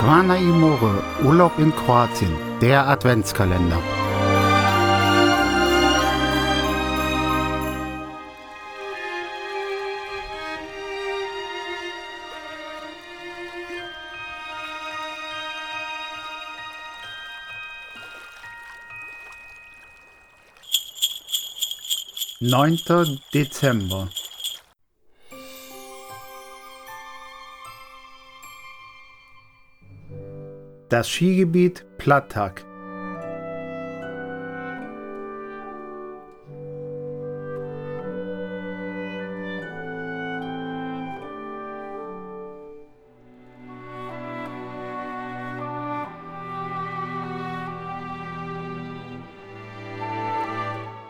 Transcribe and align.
Zvana 0.00 0.36
Imore, 0.36 1.02
Urlaub 1.24 1.58
in 1.58 1.74
Kroatien, 1.74 2.32
der 2.60 2.86
Adventskalender. 2.86 3.82
Neunter 22.38 23.04
Dezember 23.34 24.08
Das 30.88 31.06
Skigebiet 31.06 31.84
Plattak. 31.98 32.64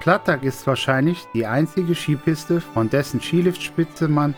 Plattak 0.01 0.43
ist 0.43 0.67
wahrscheinlich 0.67 1.25
die 1.34 1.47
einzige 1.47 1.95
Skipiste, 1.95 2.61
von 2.61 2.91
dessen 2.91 3.21
Skiliftspitze 3.21 4.09
man 4.09 4.34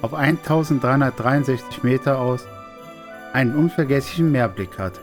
auf 0.00 0.14
1363 0.14 1.84
Meter 1.84 2.18
aus 2.18 2.48
einen 3.32 3.54
unvergesslichen 3.54 4.30
Meerblick 4.30 4.78
hat. 4.78 5.00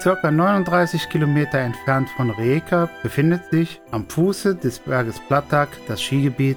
Circa 0.00 0.30
39 0.30 1.10
Kilometer 1.10 1.58
entfernt 1.58 2.08
von 2.16 2.30
Rijeka 2.30 2.88
befindet 3.02 3.50
sich 3.50 3.82
am 3.90 4.08
Fuße 4.08 4.54
des 4.54 4.78
Berges 4.78 5.20
Plattak 5.28 5.68
das 5.88 6.00
Skigebiet 6.00 6.56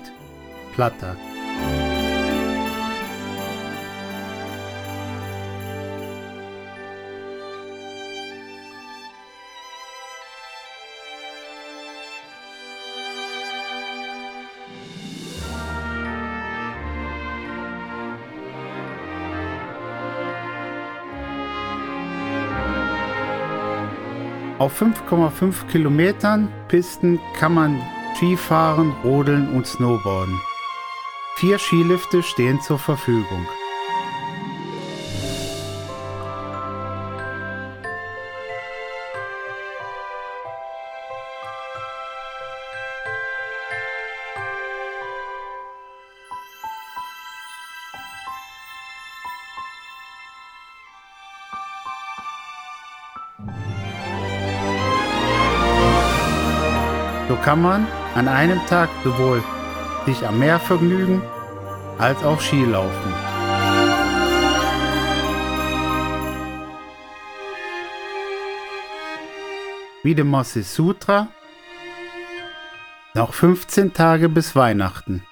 Plattak. 0.76 1.18
Auf 24.64 24.82
5,5 24.82 25.68
Kilometern 25.74 26.48
Pisten 26.70 27.20
kann 27.38 27.54
man 27.54 27.82
Skifahren, 28.16 28.94
Rodeln 29.04 29.54
und 29.54 29.68
Snowboarden. 29.68 30.40
Vier 31.36 31.60
Skilifte 31.60 32.24
stehen 32.24 32.62
zur 32.62 32.80
Verfügung. 32.80 33.46
So 57.34 57.40
kann 57.40 57.64
man 57.64 57.88
an 58.14 58.28
einem 58.28 58.64
Tag 58.68 58.90
sowohl 59.04 59.44
sich 60.06 60.24
am 60.28 60.38
Meer 60.38 60.60
vergnügen 60.60 61.20
als 61.98 62.24
auch 62.24 62.40
Skilaufen. 62.40 63.14
Videmossi 70.04 70.62
Sutra. 70.62 71.28
Noch 73.16 73.34
15 73.34 73.94
Tage 73.94 74.30
bis 74.30 74.56
Weihnachten. 74.56 75.26